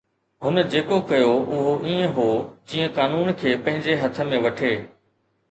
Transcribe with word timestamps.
هن 0.45 0.55
جيڪو 0.71 0.97
ڪيو 1.11 1.33
اهو 1.57 1.73
ائين 1.89 2.09
هو 2.15 2.25
جيئن 2.73 2.89
قانون 2.97 3.31
کي 3.43 3.55
پنهنجي 3.69 4.01
هٿ 4.07 4.25
۾ 4.33 4.43
وٺي 4.49 4.75